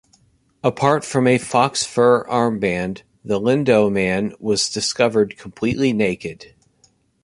[0.63, 6.55] Apart from a fox-fur armband, Lindow Man was discovered completely naked.